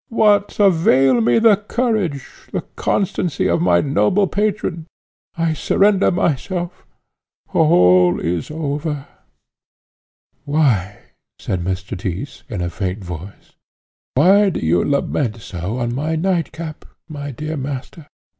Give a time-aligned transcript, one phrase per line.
[0.09, 4.87] What avail me the courage, the constancy of my noble patron?
[5.37, 6.87] I surrender myself!
[7.53, 9.05] All is over."
[10.43, 10.97] "Why,"
[11.37, 11.95] said Mr.
[11.95, 13.53] Tyss, in a faint voice
[14.15, 18.07] "why do you lament so on my nightcap, my dear master?